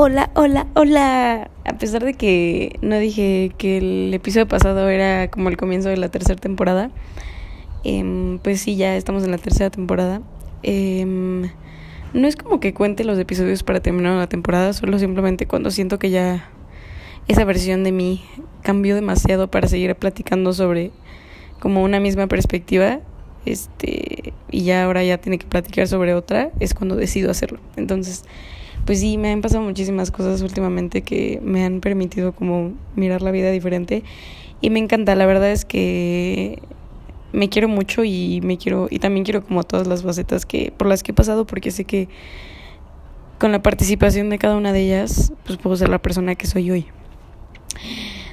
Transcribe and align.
Hola, 0.00 0.30
hola, 0.36 0.68
hola. 0.74 1.50
A 1.64 1.76
pesar 1.76 2.04
de 2.04 2.14
que 2.14 2.78
no 2.82 3.00
dije 3.00 3.50
que 3.58 3.78
el 3.78 4.14
episodio 4.14 4.46
pasado 4.46 4.88
era 4.88 5.28
como 5.28 5.48
el 5.48 5.56
comienzo 5.56 5.88
de 5.88 5.96
la 5.96 6.08
tercera 6.08 6.40
temporada, 6.40 6.92
em, 7.82 8.38
pues 8.38 8.60
sí, 8.60 8.76
ya 8.76 8.94
estamos 8.94 9.24
en 9.24 9.32
la 9.32 9.38
tercera 9.38 9.70
temporada. 9.70 10.22
Em, 10.62 11.50
no 12.14 12.28
es 12.28 12.36
como 12.36 12.60
que 12.60 12.72
cuente 12.74 13.02
los 13.02 13.18
episodios 13.18 13.64
para 13.64 13.80
terminar 13.80 14.14
la 14.14 14.28
temporada, 14.28 14.72
solo 14.72 15.00
simplemente 15.00 15.48
cuando 15.48 15.72
siento 15.72 15.98
que 15.98 16.10
ya 16.10 16.48
esa 17.26 17.44
versión 17.44 17.82
de 17.82 17.90
mí 17.90 18.22
cambió 18.62 18.94
demasiado 18.94 19.50
para 19.50 19.66
seguir 19.66 19.96
platicando 19.96 20.52
sobre 20.52 20.92
como 21.58 21.82
una 21.82 21.98
misma 21.98 22.28
perspectiva 22.28 23.00
este 23.44 24.32
y 24.50 24.62
ya 24.62 24.84
ahora 24.84 25.04
ya 25.04 25.18
tiene 25.18 25.38
que 25.38 25.46
platicar 25.46 25.88
sobre 25.88 26.14
otra 26.14 26.50
es 26.60 26.74
cuando 26.74 26.96
decido 26.96 27.30
hacerlo. 27.30 27.60
Entonces 27.76 28.24
pues 28.84 29.00
sí 29.00 29.18
me 29.18 29.30
han 29.32 29.42
pasado 29.42 29.62
muchísimas 29.62 30.10
cosas 30.10 30.40
últimamente 30.40 31.02
que 31.02 31.40
me 31.42 31.64
han 31.64 31.80
permitido 31.80 32.32
como 32.32 32.72
mirar 32.96 33.22
la 33.22 33.30
vida 33.30 33.50
diferente. 33.50 34.02
Y 34.60 34.70
me 34.70 34.78
encanta 34.78 35.14
la 35.14 35.26
verdad 35.26 35.50
es 35.50 35.64
que 35.64 36.60
me 37.32 37.48
quiero 37.48 37.68
mucho 37.68 38.04
y 38.04 38.40
me 38.42 38.56
quiero 38.56 38.88
y 38.90 38.98
también 38.98 39.24
quiero 39.24 39.44
como 39.44 39.62
todas 39.62 39.86
las 39.86 40.02
facetas 40.02 40.46
que 40.46 40.72
por 40.76 40.86
las 40.88 41.02
que 41.02 41.12
he 41.12 41.14
pasado 41.14 41.46
porque 41.46 41.70
sé 41.70 41.84
que 41.84 42.08
con 43.38 43.52
la 43.52 43.62
participación 43.62 44.30
de 44.30 44.38
cada 44.38 44.56
una 44.56 44.72
de 44.72 44.80
ellas 44.80 45.32
pues 45.44 45.58
puedo 45.58 45.76
ser 45.76 45.90
la 45.90 45.98
persona 45.98 46.34
que 46.34 46.46
soy 46.46 46.70
hoy. 46.70 46.86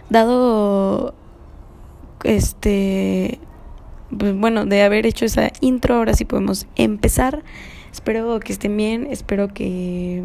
Dado 0.09 1.13
este 2.23 3.39
pues 4.17 4.35
bueno, 4.35 4.65
de 4.65 4.83
haber 4.83 5.05
hecho 5.05 5.25
esa 5.25 5.51
intro, 5.61 5.95
ahora 5.95 6.13
sí 6.13 6.25
podemos 6.25 6.67
empezar. 6.75 7.43
Espero 7.91 8.39
que 8.39 8.53
estén 8.53 8.75
bien, 8.75 9.07
espero 9.09 9.47
que, 9.53 10.23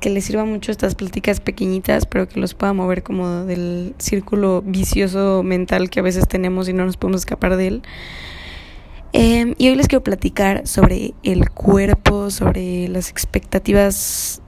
que 0.00 0.10
les 0.10 0.24
sirvan 0.24 0.48
mucho 0.48 0.70
estas 0.70 0.94
pláticas 0.94 1.40
pequeñitas, 1.40 2.06
pero 2.06 2.28
que 2.28 2.38
los 2.38 2.54
pueda 2.54 2.72
mover 2.72 3.02
como 3.02 3.44
del 3.44 3.94
círculo 3.98 4.62
vicioso 4.64 5.42
mental 5.42 5.90
que 5.90 6.00
a 6.00 6.02
veces 6.02 6.28
tenemos 6.28 6.68
y 6.68 6.72
no 6.72 6.84
nos 6.84 6.96
podemos 6.96 7.22
escapar 7.22 7.56
de 7.56 7.66
él. 7.66 7.82
Em, 9.12 9.54
y 9.58 9.68
hoy 9.68 9.76
les 9.76 9.86
quiero 9.86 10.02
platicar 10.02 10.66
sobre 10.66 11.14
el 11.22 11.48
cuerpo, 11.50 12.30
sobre 12.30 12.88
las 12.88 13.10
expectativas. 13.10 14.42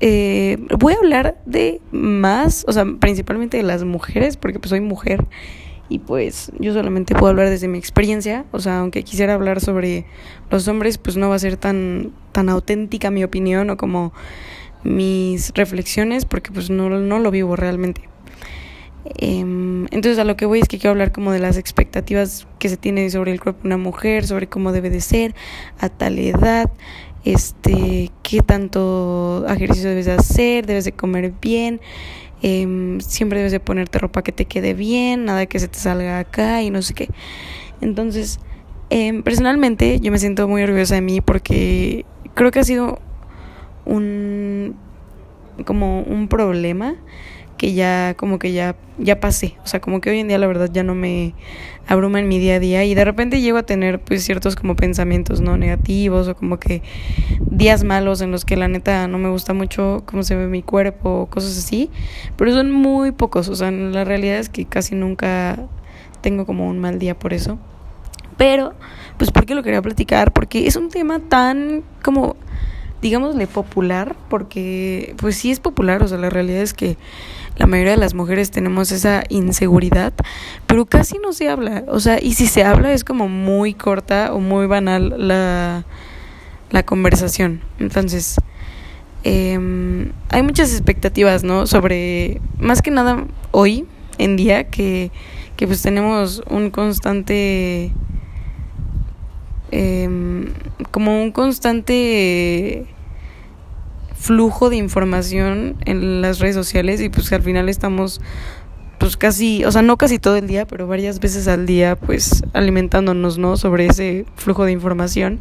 Eh, 0.00 0.58
voy 0.78 0.94
a 0.94 0.96
hablar 0.96 1.38
de 1.44 1.82
más, 1.92 2.64
o 2.66 2.72
sea, 2.72 2.86
principalmente 2.98 3.58
de 3.58 3.62
las 3.62 3.84
mujeres, 3.84 4.38
porque 4.38 4.58
pues 4.58 4.70
soy 4.70 4.80
mujer 4.80 5.26
y 5.88 6.00
pues 6.00 6.52
yo 6.58 6.72
solamente 6.72 7.14
puedo 7.14 7.30
hablar 7.30 7.48
desde 7.48 7.68
mi 7.68 7.78
experiencia, 7.78 8.44
o 8.52 8.58
sea, 8.58 8.80
aunque 8.80 9.04
quisiera 9.04 9.34
hablar 9.34 9.60
sobre 9.60 10.04
los 10.50 10.66
hombres, 10.68 10.98
pues 10.98 11.16
no 11.16 11.28
va 11.28 11.36
a 11.36 11.38
ser 11.38 11.56
tan, 11.56 12.12
tan 12.32 12.48
auténtica 12.48 13.10
mi 13.10 13.22
opinión 13.22 13.70
o 13.70 13.76
como 13.76 14.12
mis 14.82 15.52
reflexiones, 15.54 16.24
porque 16.24 16.50
pues 16.50 16.70
no, 16.70 16.88
no 16.88 17.18
lo 17.18 17.30
vivo 17.30 17.56
realmente. 17.56 18.08
Em, 19.18 19.84
entonces 19.92 20.18
a 20.18 20.24
lo 20.24 20.36
que 20.36 20.46
voy 20.46 20.58
es 20.60 20.68
que 20.68 20.78
quiero 20.78 20.90
hablar 20.90 21.12
como 21.12 21.30
de 21.30 21.38
las 21.38 21.56
expectativas 21.56 22.46
que 22.58 22.68
se 22.68 22.76
tienen 22.76 23.10
sobre 23.10 23.32
el 23.32 23.40
cuerpo 23.40 23.62
de 23.62 23.68
una 23.68 23.76
mujer, 23.76 24.26
sobre 24.26 24.48
cómo 24.48 24.72
debe 24.72 24.90
de 24.90 25.00
ser 25.00 25.34
a 25.78 25.88
tal 25.88 26.18
edad, 26.18 26.70
este, 27.24 28.10
qué 28.22 28.40
tanto 28.40 29.44
ejercicio 29.48 29.90
debes 29.90 30.06
de 30.06 30.12
hacer, 30.12 30.66
debes 30.66 30.84
de 30.84 30.92
comer 30.92 31.32
bien, 31.40 31.80
eh, 32.48 32.98
siempre 33.00 33.40
debes 33.40 33.50
de 33.50 33.58
ponerte 33.58 33.98
ropa 33.98 34.22
que 34.22 34.30
te 34.30 34.44
quede 34.44 34.72
bien, 34.72 35.24
nada 35.24 35.46
que 35.46 35.58
se 35.58 35.66
te 35.66 35.80
salga 35.80 36.20
acá 36.20 36.62
y 36.62 36.70
no 36.70 36.80
sé 36.80 36.94
qué. 36.94 37.08
Entonces, 37.80 38.38
eh, 38.90 39.20
personalmente 39.24 39.98
yo 39.98 40.12
me 40.12 40.18
siento 40.18 40.46
muy 40.46 40.62
orgullosa 40.62 40.94
de 40.94 41.00
mí 41.00 41.20
porque 41.20 42.06
creo 42.34 42.52
que 42.52 42.60
ha 42.60 42.64
sido 42.64 43.00
un 43.84 44.76
como 45.64 46.02
un 46.02 46.28
problema 46.28 46.94
que 47.56 47.74
ya 47.74 48.14
como 48.16 48.38
que 48.38 48.52
ya 48.52 48.76
ya 48.98 49.20
pasé, 49.20 49.56
o 49.62 49.66
sea, 49.66 49.80
como 49.80 50.00
que 50.00 50.10
hoy 50.10 50.20
en 50.20 50.28
día 50.28 50.38
la 50.38 50.46
verdad 50.46 50.70
ya 50.72 50.82
no 50.82 50.94
me 50.94 51.34
abruma 51.86 52.18
en 52.18 52.28
mi 52.28 52.38
día 52.38 52.56
a 52.56 52.60
día. 52.60 52.84
Y 52.84 52.94
de 52.94 53.04
repente 53.04 53.40
llego 53.40 53.58
a 53.58 53.62
tener 53.62 54.00
pues 54.00 54.24
ciertos 54.24 54.56
como 54.56 54.76
pensamientos 54.76 55.40
no 55.40 55.56
negativos 55.56 56.28
o 56.28 56.34
como 56.34 56.58
que 56.58 56.82
días 57.50 57.84
malos 57.84 58.20
en 58.20 58.30
los 58.30 58.44
que 58.44 58.56
la 58.56 58.68
neta 58.68 59.06
no 59.08 59.18
me 59.18 59.28
gusta 59.28 59.52
mucho 59.52 60.02
cómo 60.06 60.22
se 60.22 60.36
ve 60.36 60.46
mi 60.46 60.62
cuerpo 60.62 61.28
cosas 61.30 61.58
así, 61.58 61.90
pero 62.36 62.52
son 62.52 62.72
muy 62.72 63.12
pocos, 63.12 63.48
o 63.48 63.54
sea, 63.54 63.70
la 63.70 64.04
realidad 64.04 64.38
es 64.38 64.48
que 64.48 64.64
casi 64.64 64.94
nunca 64.94 65.58
tengo 66.20 66.46
como 66.46 66.68
un 66.68 66.78
mal 66.78 66.98
día 66.98 67.18
por 67.18 67.32
eso. 67.32 67.58
Pero 68.36 68.74
pues 69.16 69.30
porque 69.30 69.54
lo 69.54 69.62
quería 69.62 69.80
platicar 69.80 70.32
porque 70.32 70.66
es 70.66 70.76
un 70.76 70.90
tema 70.90 71.20
tan 71.20 71.84
como 72.02 72.36
digámosle 73.06 73.46
popular, 73.46 74.16
porque 74.28 75.14
pues 75.18 75.36
sí 75.36 75.52
es 75.52 75.60
popular, 75.60 76.02
o 76.02 76.08
sea, 76.08 76.18
la 76.18 76.28
realidad 76.28 76.60
es 76.60 76.74
que 76.74 76.96
la 77.56 77.66
mayoría 77.66 77.92
de 77.92 77.98
las 77.98 78.14
mujeres 78.14 78.50
tenemos 78.50 78.90
esa 78.90 79.22
inseguridad, 79.28 80.12
pero 80.66 80.86
casi 80.86 81.18
no 81.18 81.32
se 81.32 81.48
habla, 81.48 81.84
o 81.86 82.00
sea, 82.00 82.18
y 82.20 82.32
si 82.32 82.48
se 82.48 82.64
habla 82.64 82.92
es 82.92 83.04
como 83.04 83.28
muy 83.28 83.74
corta 83.74 84.34
o 84.34 84.40
muy 84.40 84.66
banal 84.66 85.14
la, 85.16 85.84
la 86.72 86.82
conversación. 86.82 87.60
Entonces, 87.78 88.40
eh, 89.22 89.56
hay 90.30 90.42
muchas 90.42 90.72
expectativas, 90.72 91.44
¿no? 91.44 91.68
Sobre, 91.68 92.40
más 92.58 92.82
que 92.82 92.90
nada 92.90 93.24
hoy 93.52 93.86
en 94.18 94.34
día, 94.34 94.64
que, 94.64 95.12
que 95.56 95.68
pues 95.68 95.80
tenemos 95.80 96.42
un 96.50 96.70
constante... 96.70 97.92
Eh, 99.70 100.08
como 100.92 101.22
un 101.22 101.32
constante 101.32 102.86
flujo 104.26 104.70
de 104.70 104.76
información 104.76 105.76
en 105.84 106.20
las 106.20 106.40
redes 106.40 106.56
sociales 106.56 107.00
y 107.00 107.08
pues 107.08 107.32
al 107.32 107.42
final 107.42 107.68
estamos 107.68 108.20
pues 108.98 109.16
casi, 109.16 109.64
o 109.64 109.70
sea, 109.70 109.82
no 109.82 109.96
casi 109.98 110.18
todo 110.18 110.36
el 110.36 110.48
día, 110.48 110.66
pero 110.66 110.88
varias 110.88 111.20
veces 111.20 111.46
al 111.46 111.64
día 111.64 111.94
pues 111.94 112.42
alimentándonos, 112.52 113.38
¿no? 113.38 113.56
Sobre 113.56 113.86
ese 113.86 114.24
flujo 114.34 114.64
de 114.64 114.72
información 114.72 115.38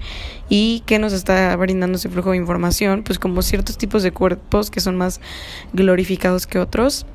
y 0.49 0.83
qué 0.85 0.99
nos 0.99 1.13
está 1.13 1.55
brindando 1.55 1.97
ese 1.97 2.09
flujo 2.09 2.29
de 2.29 2.37
información, 2.37 3.01
pues 3.03 3.17
como 3.17 3.41
ciertos 3.41 3.79
tipos 3.79 4.03
de 4.03 4.11
cuerpos 4.11 4.69
que 4.69 4.81
son 4.81 4.97
más 4.97 5.19
glorificados 5.73 6.45
que 6.45 6.59
otros. 6.59 7.07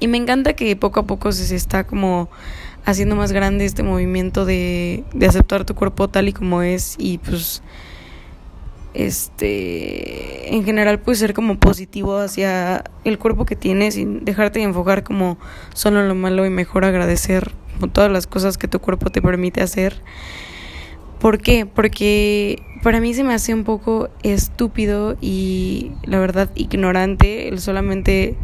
Y 0.00 0.08
me 0.08 0.18
encanta 0.18 0.52
que 0.52 0.76
poco 0.76 1.00
a 1.00 1.06
poco 1.06 1.32
se 1.32 1.56
está 1.56 1.84
como 1.84 2.28
haciendo 2.84 3.16
más 3.16 3.32
grande 3.32 3.64
este 3.64 3.82
movimiento 3.82 4.44
de, 4.44 5.04
de 5.14 5.26
aceptar 5.26 5.64
tu 5.64 5.74
cuerpo 5.74 6.08
tal 6.08 6.28
y 6.28 6.34
como 6.34 6.60
es 6.60 6.96
y 6.98 7.16
pues 7.18 7.62
este 8.94 10.54
en 10.54 10.64
general 10.64 11.00
puede 11.00 11.16
ser 11.16 11.34
como 11.34 11.58
positivo 11.58 12.18
hacia 12.18 12.84
el 13.04 13.18
cuerpo 13.18 13.46
que 13.46 13.56
tienes 13.56 13.94
sin 13.94 14.24
dejarte 14.24 14.58
de 14.58 14.64
enfocar 14.66 15.04
como 15.04 15.38
solo 15.74 16.02
lo 16.06 16.14
malo 16.14 16.44
y 16.44 16.50
mejor 16.50 16.84
agradecer 16.84 17.52
como 17.74 17.92
todas 17.92 18.10
las 18.10 18.26
cosas 18.26 18.58
que 18.58 18.68
tu 18.68 18.80
cuerpo 18.80 19.10
te 19.10 19.22
permite 19.22 19.62
hacer. 19.62 20.02
¿Por 21.20 21.38
qué? 21.38 21.66
Porque 21.66 22.62
para 22.82 23.00
mí 23.00 23.12
se 23.12 23.24
me 23.24 23.34
hace 23.34 23.52
un 23.52 23.64
poco 23.64 24.08
estúpido 24.22 25.16
y 25.20 25.92
la 26.04 26.18
verdad 26.18 26.50
ignorante 26.54 27.48
el 27.48 27.60
solamente 27.60 28.36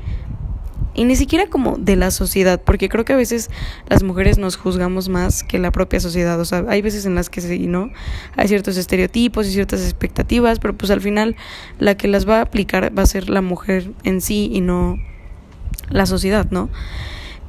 y 0.97 1.05
ni 1.05 1.15
siquiera 1.15 1.47
como 1.47 1.77
de 1.77 1.95
la 1.95 2.11
sociedad, 2.11 2.61
porque 2.61 2.89
creo 2.89 3.05
que 3.05 3.13
a 3.13 3.17
veces 3.17 3.51
las 3.89 4.03
mujeres 4.03 4.39
nos 4.39 4.57
juzgamos 4.57 5.09
más 5.09 5.45
que 5.45 5.59
la 5.59 5.71
propia 5.71 6.01
sociedad, 6.01 6.41
o 6.41 6.45
sea, 6.45 6.65
hay 6.69 6.83
veces 6.83 7.05
en 7.05 7.15
las 7.15 7.29
que 7.29 7.41
sí, 7.43 7.67
¿no? 7.67 7.91
Hay 8.37 8.49
ciertos 8.49 8.77
estereotipos 8.77 9.47
y 9.47 9.53
ciertas 9.53 9.83
expectativas, 9.83 10.59
pero 10.59 10.75
pues 10.75 10.91
al 10.91 11.03
final 11.03 11.37
la 11.79 11.97
que 11.97 12.09
las 12.09 12.29
va 12.29 12.39
a 12.39 12.43
aplicar 12.43 12.97
va 12.99 13.03
a 13.03 13.07
ser 13.07 13.29
la 13.29 13.43
mujer 13.43 13.91
en 14.05 14.21
sí 14.21 14.51
y 14.53 14.63
no 14.63 14.99
la 15.91 16.07
sociedad, 16.07 16.51
¿no? 16.51 16.71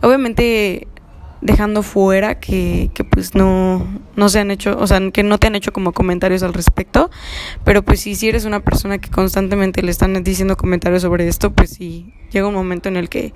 Obviamente 0.02 0.88
dejando 1.42 1.84
fuera 1.84 2.40
que, 2.40 2.90
que 2.94 3.04
pues 3.04 3.36
no, 3.36 3.86
no 4.16 4.30
se 4.30 4.40
han 4.40 4.52
hecho, 4.52 4.78
o 4.80 4.88
sea, 4.88 5.00
que 5.12 5.24
no 5.24 5.38
te 5.38 5.48
han 5.48 5.56
hecho 5.56 5.72
como 5.72 5.94
comentarios 5.94 6.44
al 6.44 6.54
respecto, 6.54 7.10
pero 7.64 7.84
pues 7.84 8.00
si, 8.02 8.28
eres 8.28 8.46
una 8.46 8.62
persona 8.62 8.98
que 8.98 9.10
constantemente 9.10 9.84
le 9.84 9.92
están 9.92 10.24
diciendo 10.24 10.58
comentarios 10.58 11.04
sobre 11.04 11.28
esto, 11.28 11.52
pues 11.52 11.72
sí, 11.72 12.14
llega 12.32 12.48
un 12.48 12.54
momento 12.54 12.90
en 12.90 12.98
el 12.98 13.10
que 13.10 13.34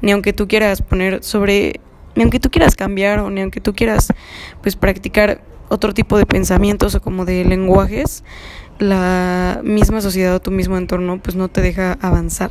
ni 0.00 0.12
aunque 0.12 0.32
tú 0.32 0.48
quieras 0.48 0.82
poner 0.82 1.22
sobre, 1.22 1.80
ni 2.14 2.22
aunque 2.22 2.40
tú 2.40 2.50
quieras 2.50 2.74
cambiar 2.74 3.18
o 3.20 3.30
ni 3.30 3.42
aunque 3.42 3.60
tú 3.60 3.74
quieras 3.74 4.12
pues 4.62 4.76
practicar 4.76 5.42
otro 5.68 5.94
tipo 5.94 6.18
de 6.18 6.26
pensamientos 6.26 6.94
o 6.94 7.02
como 7.02 7.24
de 7.24 7.44
lenguajes, 7.44 8.24
la 8.78 9.60
misma 9.62 10.00
sociedad 10.00 10.34
o 10.34 10.40
tu 10.40 10.50
mismo 10.50 10.76
entorno 10.76 11.20
pues 11.22 11.36
no 11.36 11.48
te 11.48 11.60
deja 11.60 11.98
avanzar. 12.00 12.50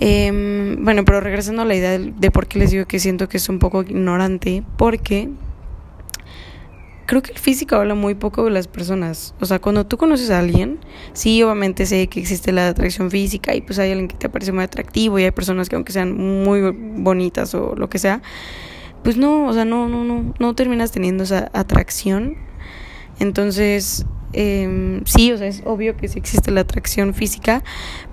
Eh, 0.00 0.32
bueno, 0.78 1.04
pero 1.04 1.20
regresando 1.20 1.62
a 1.62 1.64
la 1.64 1.74
idea 1.74 1.98
de, 1.98 2.12
de 2.16 2.30
por 2.30 2.46
qué 2.46 2.58
les 2.58 2.70
digo 2.70 2.86
que 2.86 2.98
siento 2.98 3.28
que 3.28 3.36
es 3.36 3.48
un 3.48 3.58
poco 3.58 3.82
ignorante, 3.82 4.62
porque 4.76 5.28
creo 7.10 7.22
que 7.22 7.32
el 7.32 7.38
físico 7.38 7.74
habla 7.74 7.96
muy 7.96 8.14
poco 8.14 8.44
de 8.44 8.52
las 8.52 8.68
personas. 8.68 9.34
O 9.40 9.44
sea, 9.44 9.58
cuando 9.58 9.84
tú 9.84 9.96
conoces 9.96 10.30
a 10.30 10.38
alguien, 10.38 10.78
sí, 11.12 11.42
obviamente 11.42 11.84
sé 11.84 12.06
que 12.06 12.20
existe 12.20 12.52
la 12.52 12.68
atracción 12.68 13.10
física 13.10 13.52
y 13.52 13.62
pues 13.62 13.80
hay 13.80 13.90
alguien 13.90 14.06
que 14.06 14.14
te 14.14 14.28
parece 14.28 14.52
muy 14.52 14.62
atractivo 14.62 15.18
y 15.18 15.24
hay 15.24 15.32
personas 15.32 15.68
que 15.68 15.74
aunque 15.74 15.90
sean 15.92 16.16
muy 16.16 16.60
bonitas 16.70 17.52
o 17.56 17.74
lo 17.74 17.90
que 17.90 17.98
sea, 17.98 18.22
pues 19.02 19.16
no, 19.16 19.48
o 19.48 19.52
sea, 19.52 19.64
no, 19.64 19.88
no, 19.88 20.04
no, 20.04 20.34
no 20.38 20.54
terminas 20.54 20.92
teniendo 20.92 21.24
esa 21.24 21.50
atracción. 21.52 22.36
Entonces, 23.18 24.06
eh, 24.32 25.00
sí, 25.04 25.32
o 25.32 25.38
sea, 25.38 25.46
es 25.46 25.62
obvio 25.64 25.96
que 25.96 26.08
sí 26.08 26.18
existe 26.18 26.50
la 26.50 26.62
atracción 26.62 27.14
física, 27.14 27.62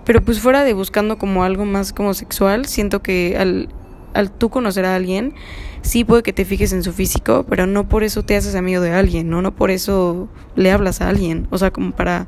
pero 0.05 0.21
pues 0.21 0.39
fuera 0.39 0.63
de 0.63 0.73
buscando 0.73 1.17
como 1.17 1.43
algo 1.43 1.65
más 1.65 1.93
como 1.93 2.13
sexual, 2.13 2.65
siento 2.65 3.01
que 3.01 3.37
al, 3.37 3.69
al 4.13 4.31
tú 4.31 4.49
conocer 4.49 4.85
a 4.85 4.95
alguien, 4.95 5.33
sí 5.81 6.03
puede 6.03 6.23
que 6.23 6.33
te 6.33 6.45
fijes 6.45 6.73
en 6.73 6.83
su 6.83 6.93
físico, 6.93 7.45
pero 7.47 7.67
no 7.67 7.87
por 7.87 8.03
eso 8.03 8.23
te 8.23 8.35
haces 8.35 8.55
amigo 8.55 8.81
de 8.81 8.91
alguien, 8.91 9.29
¿no? 9.29 9.41
No 9.41 9.55
por 9.55 9.71
eso 9.71 10.27
le 10.55 10.71
hablas 10.71 11.01
a 11.01 11.09
alguien, 11.09 11.47
o 11.51 11.57
sea, 11.57 11.71
como 11.71 11.91
para 11.91 12.27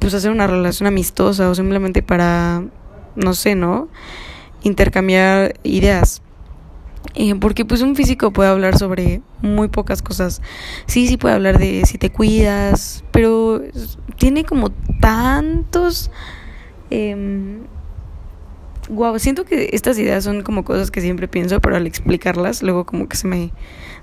pues 0.00 0.14
hacer 0.14 0.30
una 0.30 0.46
relación 0.46 0.86
amistosa 0.86 1.48
o 1.50 1.54
simplemente 1.54 2.02
para, 2.02 2.64
no 3.14 3.34
sé, 3.34 3.54
¿no? 3.54 3.88
Intercambiar 4.62 5.54
ideas. 5.62 6.22
Eh, 7.18 7.34
porque 7.34 7.64
pues 7.64 7.80
un 7.80 7.96
físico 7.96 8.30
puede 8.30 8.50
hablar 8.50 8.76
sobre 8.76 9.22
muy 9.40 9.68
pocas 9.68 10.02
cosas. 10.02 10.42
Sí, 10.86 11.08
sí 11.08 11.16
puede 11.16 11.34
hablar 11.34 11.58
de 11.58 11.84
si 11.86 11.96
te 11.98 12.10
cuidas, 12.10 13.04
pero 13.10 13.62
tiene 14.18 14.44
como 14.44 14.70
tantos... 15.00 16.10
Eh, 16.90 17.58
wow, 18.88 19.18
siento 19.18 19.44
que 19.44 19.70
estas 19.72 19.98
ideas 19.98 20.24
son 20.24 20.42
como 20.42 20.64
cosas 20.64 20.90
que 20.90 21.00
siempre 21.00 21.28
pienso, 21.28 21.60
pero 21.60 21.76
al 21.76 21.86
explicarlas 21.86 22.62
luego 22.62 22.84
como 22.84 23.08
que 23.08 23.16
se 23.16 23.26
me 23.26 23.50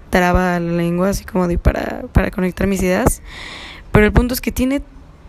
traba 0.09 0.59
la 0.59 0.73
lengua 0.73 1.09
así 1.09 1.23
como 1.23 1.47
de 1.47 1.57
para, 1.57 2.03
para 2.11 2.31
conectar 2.31 2.67
mis 2.67 2.81
ideas. 2.81 3.21
Pero 3.91 4.05
el 4.05 4.11
punto 4.11 4.33
es 4.33 4.41
que 4.41 4.51
tiene 4.51 4.81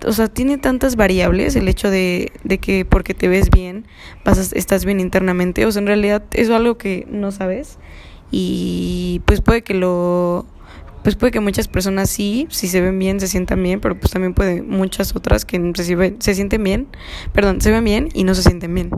o 0.06 0.12
sea, 0.12 0.28
tiene 0.28 0.58
tantas 0.58 0.96
variables 0.96 1.56
el 1.56 1.68
hecho 1.68 1.90
de, 1.90 2.32
de 2.44 2.58
que 2.58 2.84
porque 2.84 3.14
te 3.14 3.28
ves 3.28 3.50
bien, 3.50 3.86
vas 4.24 4.52
estás 4.52 4.84
bien 4.84 5.00
internamente, 5.00 5.66
o 5.66 5.72
sea, 5.72 5.80
en 5.80 5.86
realidad 5.86 6.22
es 6.32 6.50
algo 6.50 6.76
que 6.78 7.06
no 7.10 7.32
sabes 7.32 7.78
y 8.30 9.22
pues 9.26 9.40
puede 9.40 9.62
que 9.62 9.74
lo 9.74 10.46
pues 11.02 11.16
puede 11.16 11.32
que 11.32 11.40
muchas 11.40 11.68
personas 11.68 12.08
sí, 12.08 12.46
si 12.50 12.66
se 12.66 12.80
ven 12.80 12.98
bien, 12.98 13.20
se 13.20 13.28
sientan 13.28 13.62
bien, 13.62 13.78
pero 13.78 13.94
pues 13.94 14.10
también 14.10 14.32
puede 14.32 14.62
muchas 14.62 15.14
otras 15.14 15.44
que 15.44 15.60
se, 15.74 16.14
se 16.18 16.34
sienten 16.34 16.64
bien, 16.64 16.86
perdón, 17.34 17.60
se 17.60 17.70
ven 17.70 17.84
bien 17.84 18.08
y 18.14 18.24
no 18.24 18.34
se 18.34 18.42
sienten 18.42 18.74
bien. 18.74 18.88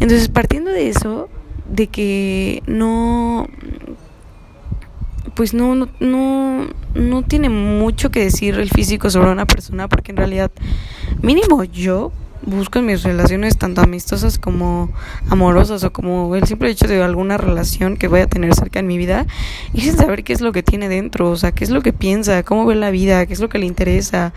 Entonces, 0.00 0.30
partiendo 0.30 0.70
de 0.70 0.88
eso, 0.88 1.28
de 1.70 1.88
que 1.88 2.62
no 2.66 3.46
pues 5.34 5.54
no, 5.54 5.74
no, 5.74 5.88
no, 6.00 6.66
no 6.94 7.22
tiene 7.22 7.48
mucho 7.48 8.10
que 8.10 8.20
decir 8.20 8.54
el 8.58 8.70
físico 8.70 9.10
sobre 9.10 9.30
una 9.30 9.46
persona 9.46 9.88
porque 9.88 10.12
en 10.12 10.16
realidad 10.16 10.50
mínimo 11.22 11.64
yo 11.64 12.12
busco 12.42 12.78
en 12.78 12.86
mis 12.86 13.02
relaciones 13.02 13.58
tanto 13.58 13.80
amistosas 13.80 14.38
como 14.38 14.90
amorosas 15.28 15.82
o 15.84 15.92
como 15.92 16.34
el 16.36 16.46
simple 16.46 16.70
hecho 16.70 16.86
de 16.86 17.02
alguna 17.02 17.36
relación 17.36 17.96
que 17.96 18.08
voy 18.08 18.20
a 18.20 18.26
tener 18.26 18.54
cerca 18.54 18.78
en 18.78 18.86
mi 18.86 18.98
vida 18.98 19.26
y 19.74 19.80
sin 19.80 19.96
saber 19.96 20.22
qué 20.22 20.32
es 20.32 20.40
lo 20.40 20.52
que 20.52 20.62
tiene 20.62 20.88
dentro, 20.88 21.30
o 21.30 21.36
sea, 21.36 21.52
qué 21.52 21.64
es 21.64 21.70
lo 21.70 21.82
que 21.82 21.92
piensa, 21.92 22.42
cómo 22.44 22.64
ve 22.64 22.76
la 22.76 22.90
vida, 22.90 23.26
qué 23.26 23.32
es 23.32 23.40
lo 23.40 23.48
que 23.48 23.58
le 23.58 23.66
interesa. 23.66 24.32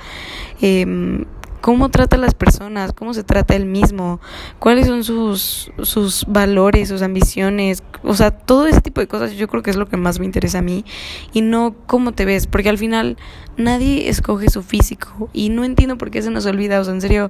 Eh, 0.62 1.26
cómo 1.62 1.90
trata 1.90 2.16
a 2.16 2.20
las 2.20 2.34
personas, 2.34 2.94
cómo 2.94 3.14
se 3.14 3.24
trata 3.24 3.56
él 3.56 3.66
mismo, 3.66 4.20
cuáles 4.60 4.88
son 4.88 5.04
sus, 5.04 5.72
sus 5.84 6.26
valores, 6.28 6.90
sus 6.90 7.02
ambiciones, 7.02 7.84
o 8.04 8.14
sea, 8.14 8.32
todo 8.32 8.68
ese 8.68 8.82
tipo 8.82 9.02
de 9.02 9.08
cosas 9.08 9.34
yo 9.34 9.48
creo 9.48 9.64
que 9.64 9.70
es 9.70 9.76
lo 9.76 9.88
que 9.88 9.98
más 9.98 10.20
me 10.20 10.26
interesa 10.26 10.60
a 10.60 10.62
mí 10.62 10.86
y 11.34 11.42
no 11.42 11.76
cómo 11.86 12.14
te 12.14 12.26
ves, 12.26 12.48
porque 12.48 12.70
al 12.70 12.78
final 12.78 13.18
nadie 13.58 14.10
escoge 14.10 14.50
su 14.50 14.64
físico 14.64 15.30
y 15.34 15.50
no 15.50 15.64
entiendo 15.64 15.98
por 15.98 16.12
qué 16.12 16.22
se 16.22 16.32
nos 16.32 16.46
olvida, 16.46 16.80
o 16.80 16.84
sea, 16.84 16.94
en 16.94 17.02
serio, 17.02 17.30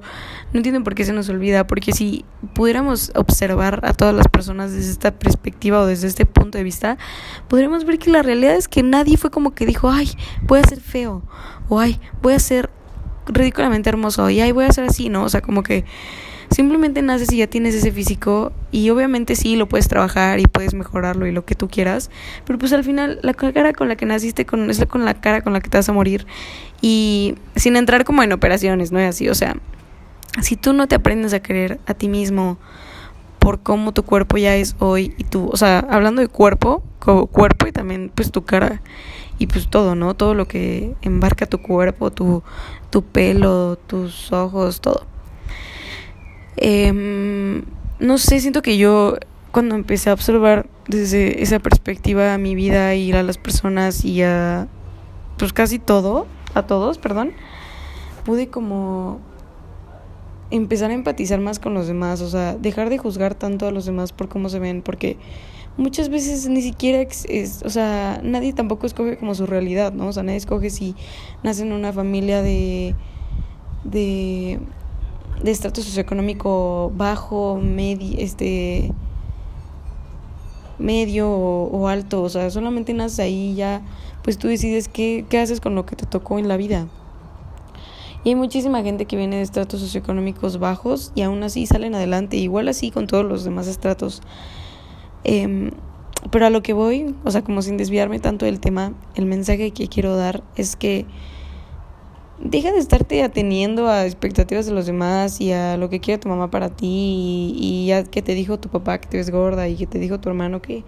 no 0.52 0.58
entiendo 0.58 0.82
por 0.84 0.94
qué 0.94 1.04
se 1.04 1.12
nos 1.12 1.28
olvida, 1.28 1.66
porque 1.66 1.92
si 1.92 2.24
pudiéramos 2.54 3.12
observar 3.14 3.80
a 3.84 3.92
todas 3.92 4.14
las 4.14 4.28
personas 4.28 4.72
desde 4.72 4.92
esta 4.92 5.10
perspectiva 5.10 5.80
o 5.80 5.86
desde 5.86 6.06
este 6.06 6.26
punto 6.26 6.58
de 6.58 6.64
vista, 6.64 6.98
podríamos 7.48 7.84
ver 7.84 7.98
que 7.98 8.10
la 8.10 8.22
realidad 8.22 8.54
es 8.54 8.68
que 8.68 8.82
nadie 8.82 9.16
fue 9.16 9.30
como 9.30 9.54
que 9.54 9.66
dijo, 9.66 9.90
ay, 9.90 10.10
voy 10.42 10.60
a 10.60 10.64
ser 10.64 10.80
feo, 10.80 11.22
o 11.68 11.80
ay, 11.80 12.00
voy 12.22 12.34
a 12.34 12.38
ser 12.38 12.70
ridículamente 13.26 13.88
hermoso 13.88 14.30
y 14.30 14.40
ahí 14.40 14.52
voy 14.52 14.64
a 14.64 14.72
ser 14.72 14.84
así, 14.84 15.08
¿no? 15.08 15.24
O 15.24 15.28
sea, 15.28 15.40
como 15.40 15.62
que 15.62 15.84
simplemente 16.50 17.00
naces 17.02 17.32
y 17.32 17.38
ya 17.38 17.46
tienes 17.46 17.74
ese 17.74 17.92
físico 17.92 18.52
y 18.72 18.90
obviamente 18.90 19.36
sí 19.36 19.56
lo 19.56 19.68
puedes 19.68 19.88
trabajar 19.88 20.40
y 20.40 20.44
puedes 20.44 20.74
mejorarlo 20.74 21.26
y 21.26 21.32
lo 21.32 21.44
que 21.44 21.54
tú 21.54 21.68
quieras, 21.68 22.10
pero 22.44 22.58
pues 22.58 22.72
al 22.72 22.82
final 22.82 23.20
la 23.22 23.34
cara 23.34 23.72
con 23.72 23.88
la 23.88 23.96
que 23.96 24.06
naciste 24.06 24.44
con, 24.46 24.68
es 24.68 24.84
con 24.86 25.04
la 25.04 25.14
cara 25.14 25.42
con 25.42 25.52
la 25.52 25.60
que 25.60 25.68
te 25.68 25.78
vas 25.78 25.88
a 25.88 25.92
morir 25.92 26.26
y 26.80 27.36
sin 27.54 27.76
entrar 27.76 28.04
como 28.04 28.22
en 28.22 28.32
operaciones, 28.32 28.90
¿no 28.90 28.98
es 28.98 29.10
así? 29.10 29.28
O 29.28 29.34
sea, 29.34 29.56
si 30.42 30.56
tú 30.56 30.72
no 30.72 30.88
te 30.88 30.96
aprendes 30.96 31.34
a 31.34 31.40
querer 31.40 31.78
a 31.86 31.94
ti 31.94 32.08
mismo 32.08 32.58
por 33.40 33.60
cómo 33.62 33.92
tu 33.92 34.04
cuerpo 34.04 34.36
ya 34.38 34.54
es 34.54 34.76
hoy 34.78 35.14
y 35.18 35.24
tú, 35.24 35.50
o 35.52 35.56
sea, 35.56 35.80
hablando 35.80 36.20
de 36.22 36.28
cuerpo, 36.28 36.84
cuerpo 37.00 37.66
y 37.66 37.72
también 37.72 38.12
pues 38.14 38.30
tu 38.30 38.44
cara 38.44 38.82
y 39.38 39.46
pues 39.48 39.68
todo, 39.68 39.94
¿no? 39.96 40.14
Todo 40.14 40.34
lo 40.34 40.46
que 40.46 40.94
embarca 41.02 41.46
tu 41.46 41.60
cuerpo, 41.60 42.12
tu, 42.12 42.42
tu 42.90 43.02
pelo, 43.02 43.76
tus 43.86 44.32
ojos, 44.32 44.80
todo. 44.80 45.06
Eh, 46.56 47.62
no 47.98 48.18
sé, 48.18 48.40
siento 48.40 48.62
que 48.62 48.76
yo 48.76 49.16
cuando 49.50 49.74
empecé 49.74 50.10
a 50.10 50.12
observar 50.12 50.68
desde 50.86 51.42
esa 51.42 51.58
perspectiva 51.58 52.34
a 52.34 52.38
mi 52.38 52.54
vida 52.54 52.94
y 52.94 53.12
a 53.12 53.22
las 53.22 53.38
personas 53.38 54.04
y 54.04 54.22
a 54.22 54.68
pues 55.38 55.52
casi 55.52 55.78
todo, 55.78 56.26
a 56.54 56.66
todos, 56.66 56.98
perdón, 56.98 57.32
pude 58.24 58.48
como 58.48 59.20
empezar 60.50 60.90
a 60.90 60.94
empatizar 60.94 61.40
más 61.40 61.58
con 61.58 61.74
los 61.74 61.86
demás, 61.86 62.20
o 62.20 62.28
sea, 62.28 62.56
dejar 62.56 62.90
de 62.90 62.98
juzgar 62.98 63.34
tanto 63.34 63.66
a 63.66 63.70
los 63.70 63.86
demás 63.86 64.12
por 64.12 64.28
cómo 64.28 64.48
se 64.48 64.58
ven, 64.58 64.82
porque 64.82 65.16
muchas 65.76 66.08
veces 66.08 66.48
ni 66.48 66.62
siquiera, 66.62 67.00
es, 67.00 67.62
o 67.64 67.70
sea, 67.70 68.20
nadie 68.22 68.52
tampoco 68.52 68.86
escoge 68.86 69.16
como 69.16 69.34
su 69.34 69.46
realidad, 69.46 69.92
¿no? 69.92 70.08
O 70.08 70.12
sea, 70.12 70.22
nadie 70.22 70.38
escoge 70.38 70.70
si 70.70 70.94
nace 71.42 71.62
en 71.62 71.72
una 71.72 71.92
familia 71.92 72.42
de, 72.42 72.94
de, 73.84 74.58
de 75.42 75.50
estrato 75.50 75.82
socioeconómico 75.82 76.92
bajo, 76.96 77.60
medio, 77.62 78.18
este, 78.18 78.92
medio 80.78 81.30
o, 81.30 81.88
alto, 81.88 82.22
o 82.22 82.28
sea, 82.28 82.50
solamente 82.50 82.92
naces 82.92 83.20
ahí 83.20 83.52
y 83.52 83.54
ya, 83.54 83.82
pues 84.22 84.38
tú 84.38 84.48
decides 84.48 84.88
qué, 84.88 85.24
qué 85.28 85.38
haces 85.38 85.60
con 85.60 85.74
lo 85.74 85.86
que 85.86 85.96
te 85.96 86.06
tocó 86.06 86.38
en 86.38 86.48
la 86.48 86.56
vida. 86.56 86.88
Y 88.24 88.30
hay 88.30 88.34
muchísima 88.34 88.82
gente 88.82 89.06
que 89.06 89.16
viene 89.16 89.36
de 89.36 89.42
estratos 89.42 89.80
socioeconómicos 89.80 90.58
bajos 90.58 91.12
y 91.14 91.22
aún 91.22 91.42
así 91.42 91.66
salen 91.66 91.94
adelante, 91.94 92.36
igual 92.36 92.68
así 92.68 92.90
con 92.90 93.06
todos 93.06 93.24
los 93.24 93.44
demás 93.44 93.66
estratos. 93.66 94.22
Eh, 95.24 95.70
pero 96.30 96.46
a 96.46 96.50
lo 96.50 96.62
que 96.62 96.74
voy, 96.74 97.14
o 97.24 97.30
sea, 97.30 97.42
como 97.42 97.62
sin 97.62 97.78
desviarme 97.78 98.18
tanto 98.18 98.44
del 98.44 98.60
tema, 98.60 98.92
el 99.14 99.24
mensaje 99.24 99.70
que 99.70 99.88
quiero 99.88 100.16
dar 100.16 100.42
es 100.54 100.76
que 100.76 101.06
deja 102.38 102.72
de 102.72 102.78
estarte 102.78 103.22
ateniendo 103.22 103.88
a 103.88 104.04
expectativas 104.04 104.66
de 104.66 104.72
los 104.72 104.86
demás 104.86 105.40
y 105.40 105.52
a 105.52 105.76
lo 105.78 105.88
que 105.88 106.00
quiere 106.00 106.18
tu 106.18 106.28
mamá 106.28 106.50
para 106.50 106.70
ti 106.70 106.86
y, 106.86 107.58
y 107.58 107.86
ya 107.86 108.04
que 108.04 108.22
te 108.22 108.34
dijo 108.34 108.58
tu 108.58 108.68
papá 108.68 108.98
que 108.98 109.08
te 109.08 109.16
ves 109.16 109.30
gorda 109.30 109.68
y 109.68 109.76
que 109.76 109.86
te 109.86 109.98
dijo 109.98 110.20
tu 110.20 110.28
hermano 110.28 110.60
que, 110.60 110.84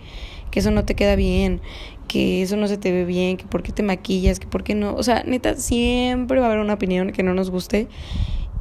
que 0.52 0.61
eso 0.61 0.71
no 0.71 0.85
te 0.85 0.94
queda 0.94 1.16
bien, 1.16 1.61
que 2.06 2.42
eso 2.42 2.56
no 2.56 2.68
se 2.68 2.76
te 2.76 2.92
ve 2.92 3.04
bien, 3.04 3.37
que 3.38 3.47
por 3.47 3.64
qué 3.64 3.73
te 3.73 3.82
maquillas, 3.82 4.38
que 4.38 4.47
por 4.47 4.62
qué 4.62 4.76
no. 4.76 4.94
O 4.94 5.02
sea, 5.02 5.25
neta, 5.26 5.56
siempre 5.56 6.38
va 6.38 6.47
a 6.47 6.49
haber 6.50 6.61
una 6.61 6.75
opinión 6.75 7.11
que 7.11 7.25
no 7.25 7.35
nos 7.35 7.50
guste. 7.50 7.88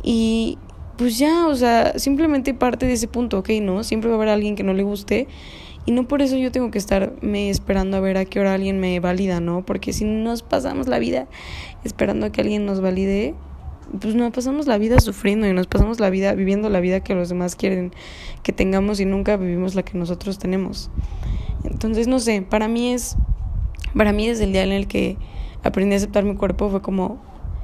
Y 0.02 0.58
pues 0.98 1.20
ya, 1.20 1.48
o 1.48 1.56
sea, 1.56 2.00
simplemente 2.00 2.54
parte 2.54 2.88
de 2.88 2.94
ese 2.94 3.08
punto, 3.08 3.40
ok, 3.40 3.50
¿no? 3.62 3.84
Siempre 3.84 4.10
va 4.10 4.16
a 4.16 4.18
haber 4.18 4.30
alguien 4.30 4.56
que 4.56 4.64
no 4.64 4.74
le 4.74 4.84
guste. 4.84 5.28
Y 5.86 5.92
no 5.92 6.08
por 6.08 6.22
eso 6.22 6.38
yo 6.38 6.52
tengo 6.52 6.72
que 6.72 6.78
estarme 6.78 7.50
esperando 7.50 7.98
a 7.98 8.00
ver 8.00 8.18
a 8.18 8.26
qué 8.26 8.40
hora 8.40 8.54
alguien 8.54 8.80
me 8.80 9.00
valida, 9.00 9.40
¿no? 9.40 9.66
Porque 9.66 9.94
si 9.94 10.06
nos 10.06 10.44
pasamos 10.44 10.88
la 10.88 11.00
vida 11.00 11.28
esperando 11.84 12.28
a 12.28 12.32
que 12.32 12.42
alguien 12.42 12.66
nos 12.66 12.82
valide, 12.82 13.36
pues 14.00 14.16
nos 14.16 14.32
pasamos 14.32 14.68
la 14.68 14.78
vida 14.78 15.00
sufriendo 15.00 15.48
y 15.48 15.54
nos 15.54 15.68
pasamos 15.68 16.00
la 16.00 16.10
vida 16.10 16.34
viviendo 16.34 16.70
la 16.70 16.80
vida 16.80 17.02
que 17.02 17.16
los 17.16 17.30
demás 17.30 17.56
quieren 17.56 17.92
que 18.44 18.54
tengamos 18.54 19.00
y 19.00 19.06
nunca 19.06 19.36
vivimos 19.38 19.76
la 19.76 19.84
que 19.84 19.98
nosotros 19.98 20.38
tenemos. 20.38 20.90
Entonces, 21.82 22.08
no 22.08 22.20
sé, 22.20 22.44
para 22.44 22.68
mí 22.68 22.94
es 22.94 23.18
para 23.96 24.14
mí 24.14 24.28
desde 24.28 24.46
el 24.46 24.54
día 24.54 24.64
en 24.64 24.72
el 24.72 24.88
que 24.88 25.18
aprendí 25.64 25.94
a 25.94 25.98
aceptar 25.98 26.24
mi 26.24 26.36
cuerpo 26.36 26.70
fue 26.70 26.82
como... 26.82 27.20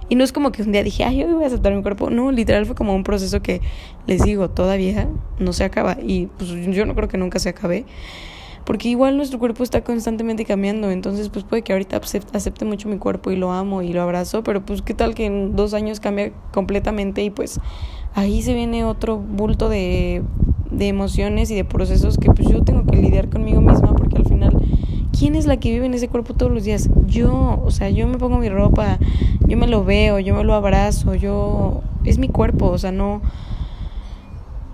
Y 0.09 0.15
no 0.15 0.23
es 0.23 0.31
como 0.31 0.53
que 0.53 0.63
un 0.63 0.71
día 0.71 0.83
dije, 0.83 1.03
ay, 1.03 1.17
yo 1.17 1.35
voy 1.35 1.43
a 1.43 1.47
aceptar 1.47 1.73
mi 1.73 1.81
cuerpo. 1.81 2.09
No, 2.09 2.31
literal 2.31 2.65
fue 2.65 2.75
como 2.75 2.95
un 2.95 3.03
proceso 3.03 3.41
que, 3.41 3.59
les 4.05 4.23
digo, 4.23 4.49
todavía 4.49 5.09
no 5.37 5.51
se 5.51 5.65
acaba. 5.65 5.97
Y 6.01 6.27
pues 6.37 6.49
yo 6.49 6.85
no 6.85 6.95
creo 6.95 7.09
que 7.09 7.17
nunca 7.17 7.39
se 7.39 7.49
acabe. 7.49 7.85
Porque 8.63 8.87
igual 8.87 9.17
nuestro 9.17 9.37
cuerpo 9.37 9.63
está 9.63 9.83
constantemente 9.83 10.45
cambiando. 10.45 10.91
Entonces, 10.91 11.27
pues 11.27 11.43
puede 11.43 11.61
que 11.61 11.73
ahorita 11.73 11.99
acepte 12.31 12.63
mucho 12.63 12.87
mi 12.87 12.97
cuerpo 12.99 13.31
y 13.31 13.35
lo 13.35 13.51
amo 13.51 13.81
y 13.81 13.91
lo 13.91 14.01
abrazo. 14.01 14.43
Pero 14.43 14.65
pues 14.65 14.81
qué 14.81 14.93
tal 14.93 15.13
que 15.13 15.25
en 15.25 15.57
dos 15.57 15.73
años 15.73 15.99
cambia 15.99 16.31
completamente 16.53 17.21
y 17.21 17.29
pues 17.29 17.59
ahí 18.15 18.41
se 18.41 18.53
viene 18.53 18.85
otro 18.85 19.17
bulto 19.17 19.67
de, 19.67 20.23
de 20.77 20.87
emociones 20.87 21.51
y 21.51 21.55
de 21.55 21.65
procesos 21.65 22.17
que 22.17 22.31
pues 22.31 22.47
yo 22.47 22.63
tengo 22.63 22.85
que 22.85 22.97
lidiar 22.97 23.29
conmigo 23.29 23.61
misma 23.61 23.93
porque 23.95 24.17
al 24.17 24.25
final 24.25 24.57
¿quién 25.17 25.35
es 25.35 25.45
la 25.45 25.57
que 25.57 25.71
vive 25.71 25.85
en 25.85 25.93
ese 25.93 26.07
cuerpo 26.07 26.33
todos 26.33 26.51
los 26.51 26.63
días? 26.63 26.89
Yo, 27.07 27.61
o 27.63 27.71
sea, 27.71 27.89
yo 27.89 28.07
me 28.07 28.17
pongo 28.17 28.37
mi 28.37 28.49
ropa, 28.49 28.99
yo 29.47 29.57
me 29.57 29.67
lo 29.67 29.83
veo, 29.83 30.19
yo 30.19 30.35
me 30.35 30.43
lo 30.43 30.53
abrazo, 30.53 31.15
yo 31.15 31.81
es 32.03 32.17
mi 32.17 32.29
cuerpo, 32.29 32.67
o 32.67 32.77
sea, 32.77 32.91
no 32.91 33.21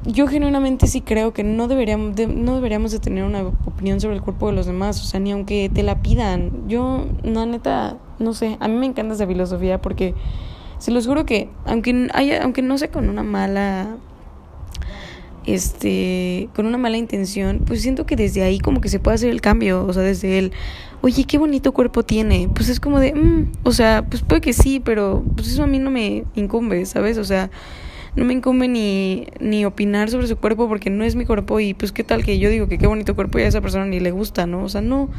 yo 0.05 0.27
genuinamente 0.27 0.88
sí 0.88 1.00
creo 1.00 1.31
que 1.31 1.45
no 1.45 1.69
deberíamos 1.69 2.15
de, 2.15 2.27
no 2.27 2.55
deberíamos 2.55 2.91
de 2.91 3.00
tener 3.00 3.24
una 3.24 3.43
opinión 3.65 4.01
sobre 4.01 4.15
el 4.15 4.22
cuerpo 4.22 4.48
de 4.48 4.53
los 4.53 4.65
demás, 4.65 5.01
o 5.01 5.05
sea, 5.05 5.19
ni 5.19 5.31
aunque 5.31 5.72
te 5.74 5.81
la 5.81 6.01
pidan. 6.01 6.67
Yo, 6.67 7.05
no, 7.24 7.45
neta, 7.45 7.98
no 8.19 8.33
sé, 8.33 8.57
a 8.60 8.67
mí 8.67 8.75
me 8.75 8.86
encanta 8.86 9.15
esa 9.15 9.25
filosofía 9.25 9.81
porque 9.81 10.13
se 10.77 10.91
los 10.91 11.07
juro 11.07 11.25
que 11.25 11.50
aunque 11.65 12.10
aunque 12.41 12.62
no 12.62 12.77
sea 12.77 12.91
con 12.91 13.07
una 13.07 13.24
mala 13.24 13.95
este, 15.45 16.50
con 16.55 16.65
una 16.65 16.77
mala 16.77 16.97
intención, 16.97 17.62
pues 17.65 17.81
siento 17.81 18.05
que 18.05 18.15
desde 18.15 18.43
ahí 18.43 18.59
como 18.59 18.81
que 18.81 18.89
se 18.89 19.00
puede 19.00 19.15
hacer 19.15 19.29
el 19.29 19.41
cambio, 19.41 19.85
o 19.85 19.93
sea, 19.93 20.03
desde 20.03 20.39
el, 20.39 20.51
oye, 21.01 21.25
qué 21.25 21.38
bonito 21.38 21.73
cuerpo 21.73 22.03
tiene, 22.03 22.50
pues 22.53 22.69
es 22.69 22.79
como 22.79 23.00
de, 23.00 23.13
mm", 23.13 23.51
o 23.63 23.71
sea, 23.71 24.05
pues 24.09 24.21
puede 24.21 24.41
que 24.41 24.53
sí, 24.53 24.79
pero 24.79 25.23
pues 25.35 25.47
eso 25.50 25.63
a 25.63 25.67
mí 25.67 25.79
no 25.79 25.91
me 25.91 26.23
incumbe, 26.35 26.85
¿sabes? 26.85 27.17
O 27.17 27.23
sea, 27.23 27.51
no 28.15 28.25
me 28.25 28.33
incumbe 28.33 28.67
ni, 28.67 29.27
ni 29.39 29.65
opinar 29.65 30.09
sobre 30.09 30.27
su 30.27 30.38
cuerpo 30.38 30.67
porque 30.67 30.89
no 30.89 31.03
es 31.03 31.15
mi 31.15 31.25
cuerpo 31.25 31.59
y 31.59 31.73
pues 31.73 31.91
qué 31.91 32.03
tal 32.03 32.23
que 32.23 32.39
yo 32.39 32.50
digo 32.50 32.67
que 32.67 32.77
qué 32.77 32.88
bonito 32.88 33.15
cuerpo 33.15 33.39
y 33.39 33.41
a 33.41 33.47
esa 33.47 33.62
persona 33.62 33.85
ni 33.85 34.00
le 34.00 34.12
gusta, 34.12 34.45
¿no? 34.45 34.63
O 34.63 34.69
sea, 34.69 34.81
no, 34.81 35.09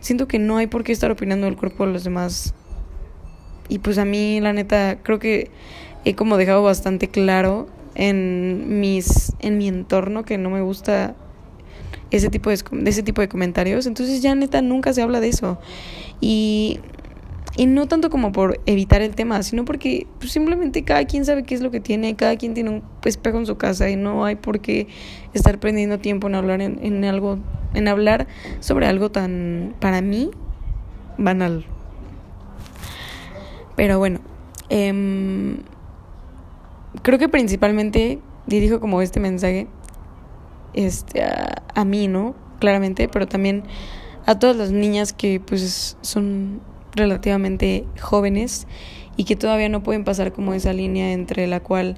siento 0.00 0.26
que 0.26 0.38
no 0.38 0.56
hay 0.56 0.66
por 0.66 0.82
qué 0.82 0.92
estar 0.92 1.10
opinando 1.10 1.46
del 1.46 1.56
cuerpo 1.56 1.86
de 1.86 1.92
los 1.92 2.04
demás. 2.04 2.54
Y 3.68 3.80
pues 3.80 3.98
a 3.98 4.04
mí, 4.04 4.40
la 4.40 4.52
neta, 4.52 4.98
creo 5.02 5.18
que 5.18 5.50
he 6.04 6.14
como 6.14 6.36
dejado 6.36 6.62
bastante 6.62 7.08
claro 7.08 7.68
en 7.96 8.78
mis 8.78 9.32
en 9.40 9.58
mi 9.58 9.68
entorno 9.68 10.24
que 10.24 10.38
no 10.38 10.50
me 10.50 10.60
gusta 10.60 11.16
ese 12.10 12.28
tipo 12.28 12.50
de, 12.50 12.58
ese 12.84 13.02
tipo 13.02 13.20
de 13.20 13.28
comentarios. 13.28 13.86
Entonces 13.86 14.22
ya 14.22 14.34
neta 14.34 14.62
nunca 14.62 14.92
se 14.92 15.02
habla 15.02 15.20
de 15.20 15.28
eso. 15.28 15.58
Y 16.20 16.80
y 17.58 17.64
no 17.64 17.88
tanto 17.88 18.10
como 18.10 18.32
por 18.32 18.60
evitar 18.66 19.00
el 19.00 19.14
tema 19.14 19.42
sino 19.42 19.64
porque 19.64 20.06
pues, 20.18 20.30
simplemente 20.30 20.84
cada 20.84 21.06
quien 21.06 21.24
sabe 21.24 21.42
qué 21.44 21.54
es 21.54 21.62
lo 21.62 21.70
que 21.70 21.80
tiene 21.80 22.14
cada 22.14 22.36
quien 22.36 22.52
tiene 22.52 22.68
un 22.68 22.82
espejo 23.02 23.38
en 23.38 23.46
su 23.46 23.56
casa 23.56 23.88
y 23.88 23.96
no 23.96 24.26
hay 24.26 24.34
por 24.34 24.60
qué 24.60 24.88
estar 25.32 25.58
perdiendo 25.58 25.98
tiempo 25.98 26.26
en 26.26 26.34
hablar 26.34 26.60
en, 26.60 26.78
en 26.82 27.02
algo 27.06 27.38
en 27.72 27.88
hablar 27.88 28.26
sobre 28.60 28.86
algo 28.86 29.10
tan 29.10 29.74
para 29.80 30.02
mí 30.02 30.30
banal. 31.16 31.64
Pero 33.74 33.98
bueno 33.98 34.20
eh, 34.68 35.56
creo 37.02 37.18
que 37.18 37.28
principalmente 37.28 38.20
dirijo 38.46 38.80
como 38.80 39.02
este 39.02 39.20
mensaje 39.20 39.66
este 40.74 41.22
a, 41.22 41.62
a 41.74 41.84
mí, 41.84 42.08
¿no? 42.08 42.34
Claramente, 42.58 43.08
pero 43.08 43.26
también 43.26 43.64
a 44.26 44.38
todas 44.38 44.56
las 44.56 44.70
niñas 44.72 45.12
que 45.12 45.40
pues 45.40 45.96
son 46.00 46.60
relativamente 46.94 47.84
jóvenes 48.00 48.66
y 49.16 49.24
que 49.24 49.36
todavía 49.36 49.68
no 49.68 49.82
pueden 49.82 50.04
pasar 50.04 50.32
como 50.32 50.52
esa 50.54 50.72
línea 50.72 51.12
entre 51.12 51.46
la 51.46 51.60
cual 51.60 51.96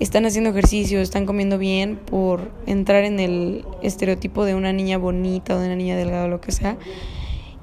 están 0.00 0.26
haciendo 0.26 0.50
ejercicio, 0.50 1.00
están 1.00 1.26
comiendo 1.26 1.58
bien 1.58 1.96
por 1.96 2.52
entrar 2.66 3.04
en 3.04 3.18
el 3.18 3.64
estereotipo 3.82 4.44
de 4.44 4.54
una 4.54 4.72
niña 4.72 4.96
bonita 4.96 5.56
o 5.56 5.58
de 5.58 5.66
una 5.66 5.76
niña 5.76 5.96
delgada 5.96 6.26
o 6.26 6.28
lo 6.28 6.40
que 6.40 6.52
sea. 6.52 6.76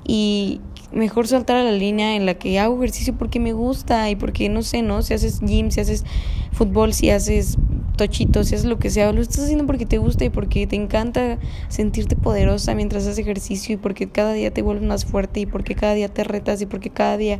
Y 0.05 0.59
mejor 0.91 1.27
saltar 1.27 1.57
a 1.57 1.63
la 1.63 1.71
línea 1.71 2.15
en 2.15 2.25
la 2.25 2.35
que 2.35 2.59
hago 2.59 2.77
ejercicio 2.77 3.17
porque 3.17 3.39
me 3.39 3.53
gusta 3.53 4.09
y 4.09 4.15
porque 4.15 4.49
no 4.49 4.61
sé, 4.61 4.81
¿no? 4.81 5.01
Si 5.01 5.13
haces 5.13 5.39
gym, 5.41 5.71
si 5.71 5.81
haces 5.81 6.03
fútbol, 6.51 6.93
si 6.93 7.09
haces 7.09 7.57
tochito, 7.97 8.43
si 8.43 8.55
haces 8.55 8.65
lo 8.65 8.77
que 8.77 8.89
sea, 8.89 9.11
lo 9.11 9.21
estás 9.21 9.45
haciendo 9.45 9.65
porque 9.65 9.85
te 9.85 9.97
gusta 9.97 10.25
y 10.25 10.29
porque 10.29 10.67
te 10.67 10.75
encanta 10.75 11.37
sentirte 11.69 12.15
poderosa 12.15 12.75
mientras 12.75 13.03
haces 13.03 13.19
ejercicio 13.19 13.75
y 13.75 13.77
porque 13.77 14.09
cada 14.09 14.33
día 14.33 14.51
te 14.51 14.61
vuelves 14.61 14.87
más 14.87 15.05
fuerte 15.05 15.39
y 15.41 15.45
porque 15.45 15.75
cada 15.75 15.93
día 15.93 16.09
te 16.09 16.23
retas 16.23 16.61
y 16.61 16.65
porque 16.65 16.89
cada 16.89 17.17
día 17.17 17.39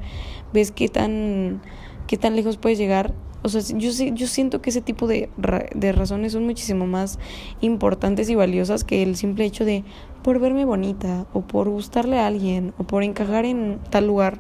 ves 0.53 0.71
qué 0.71 0.87
tan 0.87 1.61
qué 2.07 2.17
tan 2.17 2.35
lejos 2.35 2.57
puedes 2.57 2.77
llegar. 2.77 3.13
O 3.45 3.49
sea, 3.49 3.61
yo, 3.61 3.91
yo 3.91 4.25
siento 4.25 4.59
que 4.59 4.71
ese 4.71 4.81
tipo 4.81 5.05
de, 5.05 5.29
de 5.75 5.91
razones 5.91 6.33
son 6.33 6.45
muchísimo 6.45 6.87
más 6.87 7.19
importantes 7.61 8.27
y 8.31 8.33
valiosas 8.33 8.83
que 8.83 9.03
el 9.03 9.15
simple 9.15 9.45
hecho 9.45 9.65
de 9.65 9.83
por 10.23 10.39
verme 10.39 10.65
bonita 10.65 11.27
o 11.31 11.41
por 11.41 11.69
gustarle 11.69 12.17
a 12.17 12.25
alguien 12.25 12.73
o 12.79 12.85
por 12.85 13.03
encajar 13.03 13.45
en 13.45 13.79
tal 13.91 14.07
lugar. 14.07 14.39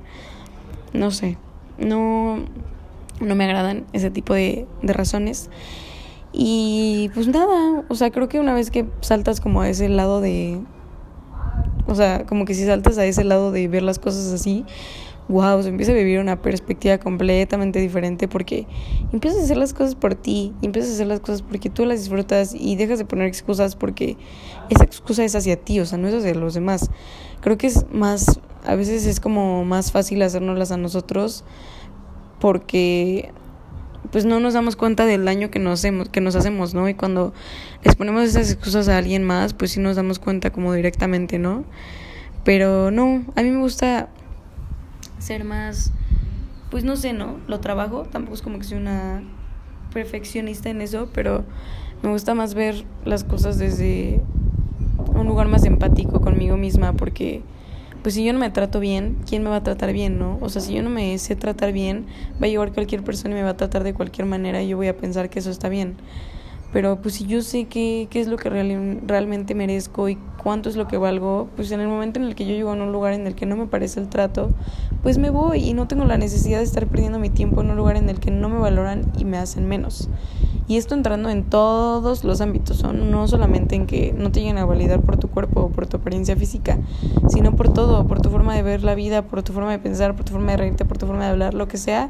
No 0.91 1.11
sé, 1.11 1.37
no, 1.77 2.39
no 3.19 3.35
me 3.35 3.43
agradan 3.43 3.85
ese 3.93 4.09
tipo 4.09 4.33
de, 4.33 4.65
de 4.81 4.93
razones. 4.93 5.51
Y 6.33 7.11
pues 7.13 7.27
nada, 7.27 7.83
o 7.87 7.93
sea, 7.93 8.09
creo 8.09 8.27
que 8.27 8.39
una 8.39 8.55
vez 8.55 8.71
que 8.71 8.87
saltas 9.01 9.39
como 9.39 9.61
a 9.61 9.69
ese 9.69 9.87
lado 9.87 10.19
de... 10.19 10.59
O 11.85 11.93
sea, 11.93 12.25
como 12.25 12.45
que 12.45 12.55
si 12.55 12.65
saltas 12.65 12.97
a 12.97 13.05
ese 13.05 13.23
lado 13.23 13.51
de 13.51 13.67
ver 13.67 13.83
las 13.83 13.99
cosas 13.99 14.33
así, 14.33 14.65
wow, 15.27 15.61
se 15.63 15.69
empieza 15.69 15.91
a 15.91 15.95
vivir 15.95 16.19
una 16.19 16.41
perspectiva 16.41 16.97
completamente 16.97 17.79
diferente 17.79 18.27
porque 18.27 18.67
empiezas 19.11 19.41
a 19.41 19.43
hacer 19.43 19.57
las 19.57 19.73
cosas 19.73 19.95
por 19.95 20.15
ti, 20.15 20.53
empiezas 20.61 20.91
a 20.91 20.93
hacer 20.95 21.07
las 21.07 21.19
cosas 21.19 21.41
porque 21.41 21.69
tú 21.69 21.85
las 21.85 21.99
disfrutas 21.99 22.53
y 22.53 22.75
dejas 22.75 22.99
de 22.99 23.05
poner 23.05 23.27
excusas 23.27 23.75
porque 23.75 24.17
esa 24.69 24.83
excusa 24.83 25.23
es 25.23 25.35
hacia 25.35 25.55
ti, 25.57 25.79
o 25.79 25.85
sea, 25.85 25.97
no 25.97 26.07
es 26.07 26.13
hacia 26.13 26.35
los 26.35 26.53
demás. 26.53 26.91
Creo 27.41 27.57
que 27.57 27.67
es 27.67 27.85
más, 27.91 28.39
a 28.65 28.75
veces 28.75 29.05
es 29.05 29.19
como 29.19 29.65
más 29.65 29.91
fácil 29.91 30.21
hacérnoslas 30.21 30.71
a 30.71 30.77
nosotros 30.77 31.43
porque 32.39 33.31
pues 34.11 34.25
no 34.25 34.39
nos 34.39 34.53
damos 34.53 34.75
cuenta 34.75 35.05
del 35.05 35.25
daño 35.25 35.49
que 35.49 35.57
nos 35.57 35.79
hacemos, 35.79 36.09
que 36.09 36.21
nos 36.21 36.35
hacemos, 36.35 36.75
¿no? 36.75 36.87
Y 36.87 36.93
cuando 36.93 37.33
les 37.83 37.95
ponemos 37.95 38.23
esas 38.23 38.51
excusas 38.51 38.87
a 38.87 38.97
alguien 38.97 39.23
más, 39.23 39.53
pues 39.53 39.71
sí 39.71 39.79
nos 39.79 39.95
damos 39.95 40.19
cuenta 40.19 40.51
como 40.51 40.73
directamente, 40.73 41.39
¿no? 41.39 41.63
Pero 42.43 42.91
no, 42.91 43.23
a 43.35 43.41
mí 43.41 43.49
me 43.49 43.59
gusta 43.59 44.09
ser 45.19 45.43
más, 45.43 45.91
pues 46.71 46.83
no 46.83 46.95
sé, 46.95 47.13
¿no? 47.13 47.37
Lo 47.47 47.59
trabajo, 47.59 48.03
tampoco 48.03 48.35
es 48.35 48.41
como 48.41 48.57
que 48.59 48.65
soy 48.65 48.77
una 48.77 49.23
perfeccionista 49.93 50.69
en 50.69 50.81
eso, 50.81 51.09
pero 51.13 51.43
me 52.03 52.09
gusta 52.09 52.33
más 52.33 52.53
ver 52.53 52.85
las 53.05 53.23
cosas 53.23 53.57
desde 53.57 54.21
un 55.13 55.27
lugar 55.27 55.47
más 55.47 55.63
empático 55.65 56.21
conmigo 56.21 56.57
misma, 56.57 56.93
porque 56.93 57.41
pues 58.03 58.13
si 58.13 58.23
yo 58.23 58.33
no 58.33 58.39
me 58.39 58.51
trato 58.51 58.79
bien, 58.79 59.17
¿quién 59.27 59.41
me 59.41 59.49
va 59.49 59.55
a 59.55 59.63
tratar 59.63 59.91
bien, 59.91 60.19
no? 60.19 60.37
O 60.41 60.49
sea, 60.49 60.61
si 60.61 60.73
yo 60.73 60.83
no 60.83 60.91
me 60.91 61.17
sé 61.17 61.35
tratar 61.35 61.71
bien, 61.71 62.05
va 62.33 62.45
a 62.45 62.49
llegar 62.49 62.71
cualquier 62.71 63.03
persona 63.03 63.33
y 63.33 63.37
me 63.37 63.43
va 63.43 63.51
a 63.51 63.57
tratar 63.57 63.83
de 63.83 63.95
cualquier 63.95 64.27
manera 64.27 64.61
y 64.61 64.67
yo 64.67 64.77
voy 64.77 64.87
a 64.87 64.95
pensar 64.95 65.29
que 65.31 65.39
eso 65.39 65.49
está 65.49 65.69
bien. 65.69 65.95
Pero 66.75 66.97
pues 66.97 67.13
si 67.13 67.25
yo 67.25 67.41
sé 67.41 67.67
qué, 67.67 68.09
qué 68.09 68.19
es 68.19 68.27
lo 68.27 68.35
que 68.35 68.49
realmente 68.49 69.55
merezco 69.55 70.09
y 70.09 70.17
cuánto 70.43 70.67
es 70.67 70.75
lo 70.75 70.89
que 70.89 70.97
valgo, 70.97 71.47
pues 71.55 71.71
en 71.71 71.79
el 71.79 71.87
momento 71.87 72.19
en 72.19 72.25
el 72.25 72.35
que 72.35 72.45
yo 72.45 72.51
llego 72.51 72.69
a 72.69 72.73
un 72.73 72.91
lugar 72.91 73.13
en 73.13 73.27
el 73.27 73.33
que 73.33 73.45
no 73.45 73.55
me 73.55 73.65
parece 73.65 74.01
el 74.01 74.09
trato, 74.09 74.49
pues 75.01 75.17
me 75.17 75.29
voy 75.29 75.59
y 75.59 75.73
no 75.73 75.87
tengo 75.87 76.03
la 76.03 76.17
necesidad 76.17 76.57
de 76.57 76.65
estar 76.65 76.85
perdiendo 76.87 77.17
mi 77.17 77.29
tiempo 77.29 77.61
en 77.61 77.69
un 77.69 77.77
lugar 77.77 77.95
en 77.95 78.09
el 78.09 78.19
que 78.19 78.29
no 78.29 78.49
me 78.49 78.59
valoran 78.59 79.09
y 79.17 79.23
me 79.23 79.37
hacen 79.37 79.69
menos. 79.69 80.09
Y 80.67 80.75
esto 80.75 80.95
entrando 80.95 81.29
en 81.29 81.45
todos 81.45 82.25
los 82.25 82.41
ámbitos, 82.41 82.75
son 82.75 83.09
no 83.09 83.25
solamente 83.29 83.75
en 83.75 83.87
que 83.87 84.11
no 84.11 84.33
te 84.33 84.41
lleguen 84.41 84.57
a 84.57 84.65
validar 84.65 84.99
por 84.99 85.15
tu 85.15 85.29
cuerpo 85.29 85.61
o 85.61 85.69
por 85.69 85.87
tu 85.87 85.95
apariencia 85.95 86.35
física, 86.35 86.77
sino 87.29 87.55
por 87.55 87.71
todo, 87.71 88.05
por 88.05 88.19
tu 88.19 88.29
forma 88.29 88.53
de 88.53 88.63
ver 88.63 88.83
la 88.83 88.95
vida, 88.95 89.21
por 89.21 89.43
tu 89.43 89.53
forma 89.53 89.71
de 89.71 89.79
pensar, 89.79 90.13
por 90.13 90.25
tu 90.25 90.33
forma 90.33 90.51
de 90.51 90.57
reírte, 90.57 90.83
por 90.83 90.97
tu 90.97 91.07
forma 91.07 91.23
de 91.23 91.29
hablar, 91.29 91.53
lo 91.53 91.69
que 91.69 91.77
sea. 91.77 92.09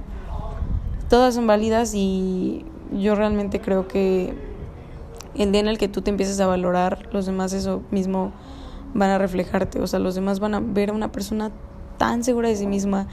Todas 1.07 1.35
son 1.35 1.45
válidas 1.45 1.93
y 1.93 2.65
yo 2.91 3.13
realmente 3.13 3.61
creo 3.61 3.87
que 3.87 4.44
el 5.37 5.51
día 5.51 5.61
en 5.61 5.67
el 5.67 5.77
que 5.77 5.87
tú 5.87 6.01
te 6.01 6.09
empieces 6.09 6.39
a 6.39 6.47
valorar, 6.47 7.09
los 7.11 7.25
demás 7.25 7.53
eso 7.53 7.81
mismo 7.91 8.31
van 8.93 9.09
a 9.09 9.17
reflejarte, 9.17 9.81
o 9.81 9.87
sea, 9.87 9.99
los 9.99 10.15
demás 10.15 10.39
van 10.39 10.55
a 10.55 10.59
ver 10.59 10.89
a 10.89 10.93
una 10.93 11.11
persona 11.11 11.51
tan 11.97 12.23
segura 12.23 12.49
de 12.49 12.55
sí 12.55 12.67
misma 12.67 13.07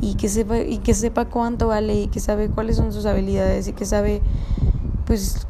y 0.00 0.14
que 0.14 0.28
sepa 0.28 0.58
y 0.58 0.78
que 0.78 0.94
sepa 0.94 1.26
cuánto 1.26 1.68
vale 1.68 1.94
y 1.94 2.06
que 2.08 2.20
sabe 2.20 2.48
cuáles 2.48 2.76
son 2.76 2.92
sus 2.92 3.06
habilidades 3.06 3.68
y 3.68 3.72
que 3.72 3.84
sabe 3.84 4.22
pues 5.06 5.46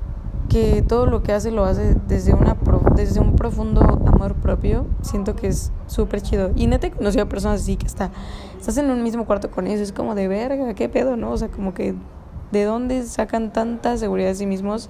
que 0.49 0.83
todo 0.83 1.07
lo 1.07 1.23
que 1.23 1.33
hace 1.33 1.51
lo 1.51 1.65
hace 1.65 1.97
desde 2.07 2.35
una 2.35 2.57
desde 2.95 3.21
un 3.21 3.35
profundo 3.35 3.81
amor 4.07 4.35
propio. 4.35 4.87
Siento 5.03 5.35
que 5.35 5.49
es 5.49 5.73
súper 5.87 6.23
chido. 6.23 6.53
Y 6.55 6.67
neta 6.67 6.87
he 6.87 6.91
conocido 6.91 7.25
a 7.25 7.29
personas 7.29 7.63
así 7.63 7.77
que 7.77 7.87
está 7.87 8.11
estás 8.59 8.77
en 8.77 8.91
un 8.91 9.03
mismo 9.03 9.27
cuarto 9.27 9.51
con 9.51 9.67
ellos 9.67 9.81
es 9.81 9.93
como 9.93 10.15
de 10.15 10.29
verga 10.29 10.75
qué 10.75 10.89
pedo 10.89 11.17
no 11.17 11.33
o 11.33 11.37
sea 11.37 11.49
como 11.49 11.75
que 11.75 11.95
de 12.53 12.65
dónde 12.65 13.03
sacan 13.03 13.53
tanta 13.53 13.97
seguridad 13.97 14.29
de 14.29 14.35
sí 14.37 14.47
mismos 14.47 14.89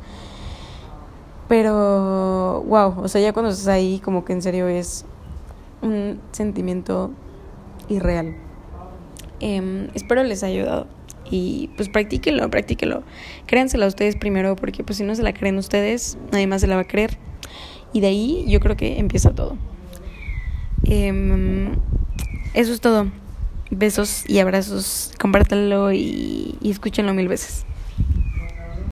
pero, 1.48 2.64
wow, 2.66 3.02
o 3.02 3.08
sea, 3.08 3.20
ya 3.20 3.32
cuando 3.32 3.50
estás 3.50 3.68
ahí, 3.68 4.00
como 4.02 4.24
que 4.24 4.32
en 4.32 4.42
serio 4.42 4.68
es 4.68 5.04
un 5.82 6.20
sentimiento 6.32 7.10
irreal. 7.88 8.34
Eh, 9.40 9.90
espero 9.94 10.22
les 10.22 10.42
haya 10.42 10.60
ayudado. 10.60 10.86
Y 11.30 11.70
pues 11.76 11.88
practíquenlo, 11.88 12.48
practíquenlo. 12.50 13.02
Créansela 13.46 13.84
a 13.84 13.88
ustedes 13.88 14.16
primero, 14.16 14.56
porque 14.56 14.84
pues 14.84 14.98
si 14.98 15.04
no 15.04 15.14
se 15.14 15.22
la 15.22 15.34
creen 15.34 15.58
ustedes, 15.58 16.16
nadie 16.32 16.46
más 16.46 16.60
se 16.60 16.66
la 16.66 16.76
va 16.76 16.82
a 16.82 16.86
creer. 16.86 17.18
Y 17.92 18.00
de 18.00 18.06
ahí 18.08 18.44
yo 18.48 18.60
creo 18.60 18.76
que 18.76 18.98
empieza 18.98 19.34
todo. 19.34 19.56
Eh, 20.84 21.72
eso 22.54 22.72
es 22.72 22.80
todo. 22.80 23.08
Besos 23.70 24.28
y 24.28 24.38
abrazos. 24.38 25.12
Compártanlo 25.18 25.92
y 25.92 26.56
escúchenlo 26.62 27.12
mil 27.14 27.28
veces. 27.28 27.66